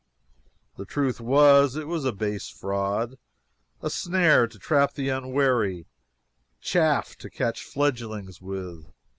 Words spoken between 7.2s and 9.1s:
catch fledglings with.